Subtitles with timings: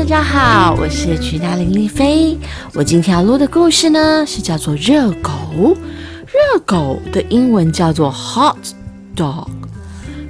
[0.00, 2.34] 大家好，我是曲大林丽菲。
[2.72, 5.76] 我今天要录的故事呢，是叫做热狗。
[6.26, 8.56] 热狗的英文叫做 hot
[9.14, 9.46] dog，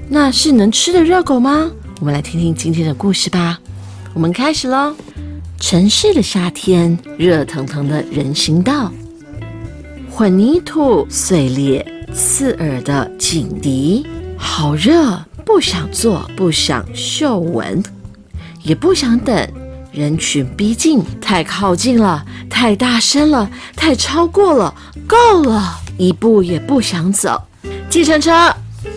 [0.09, 1.71] 那是能吃的热狗吗？
[2.01, 3.61] 我们来听听今天的故事吧。
[4.13, 4.93] 我们开始喽。
[5.61, 8.91] 城市的夏天，热腾腾的人行道，
[10.11, 14.05] 混凝土碎裂，刺耳的警笛，
[14.37, 17.81] 好热，不想坐，不想嗅闻。
[18.63, 19.51] 也不想等，
[19.93, 24.73] 人群逼近，太靠近了，太大声了，太超过了，
[25.07, 27.43] 够了，一步也不想走。
[27.89, 28.55] 计程车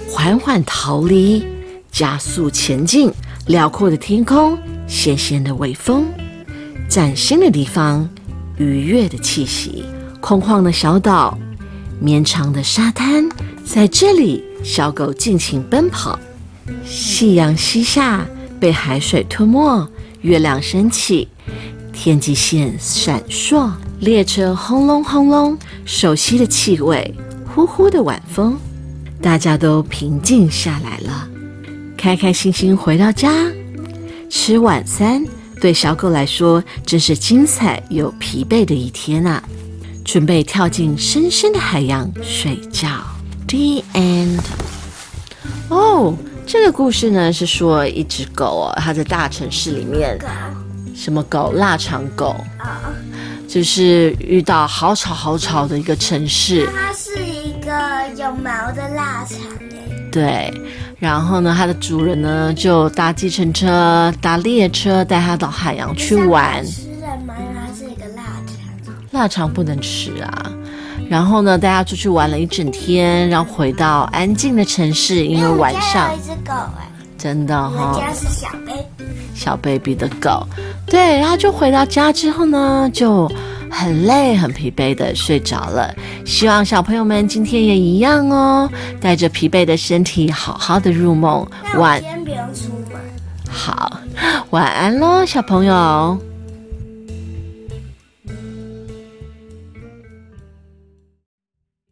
[0.07, 1.45] 缓缓逃离，
[1.91, 3.11] 加速前进。
[3.47, 4.57] 辽阔的天空，
[4.87, 6.05] 咸咸的微风，
[6.87, 8.07] 崭新的地方，
[8.57, 9.83] 愉悦的气息。
[10.21, 11.37] 空旷的小岛，
[11.99, 13.27] 绵长的沙滩，
[13.65, 16.17] 在这里，小狗尽情奔跑。
[16.85, 18.25] 夕阳西下。
[18.59, 19.85] 被海水吞没，
[20.23, 21.27] 月亮升起，
[21.91, 27.13] 天际线闪烁，列车轰隆轰隆，熟悉的气味，
[27.53, 28.57] 呼呼的晚风，
[29.21, 31.27] 大家都平静下来了，
[31.97, 33.31] 开开心心回到家，
[34.29, 35.23] 吃晚餐。
[35.61, 39.41] 对小狗来说，真是精彩又疲惫的一天啊！
[40.03, 42.89] 准备跳进深深的海洋睡觉。
[43.47, 44.39] The end。
[45.69, 46.17] 哦。
[46.53, 50.19] 这个故事呢是说一只狗哦，它在大城市里面，
[50.95, 51.51] 什么狗？
[51.53, 52.93] 腊肠狗啊，
[53.47, 56.69] 就是遇到好吵好吵的一个城市。
[56.71, 59.39] 它是一个有毛的腊肠
[60.11, 60.53] 对，
[60.99, 66.63] 然后呢，它的主人呢就搭计程车、搭列车带它到海洋去玩。
[69.13, 70.51] 腊肠不能吃啊。
[71.09, 76.13] 然后呢，大家出去玩了一整天，然后回到安静的城市，因为晚上。
[76.13, 76.87] 一只狗哎，
[77.17, 77.97] 真的哈。
[77.97, 79.05] 家是小 baby。
[79.35, 80.47] 小 baby 的狗，
[80.85, 83.29] 对，然后就回到家之后呢，就
[83.69, 85.93] 很累、很疲惫的睡着了。
[86.23, 88.69] 希望小朋友们今天也一样哦，
[89.01, 91.45] 带着疲惫的身体，好好的入梦。
[91.77, 91.99] 晚。
[92.01, 93.01] 先不用出门。
[93.49, 93.99] 好，
[94.51, 96.17] 晚安喽，小朋友。